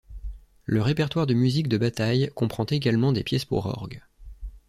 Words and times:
Le 0.65 0.81
répertoire 0.81 1.27
de 1.27 1.35
musiques 1.35 1.67
de 1.67 1.77
bataille 1.77 2.31
comprend 2.33 2.65
également 2.65 3.11
des 3.13 3.23
pièces 3.23 3.45
pour 3.45 3.67
orgue. 3.67 4.01